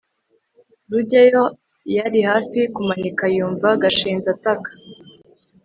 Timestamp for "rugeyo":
0.91-1.43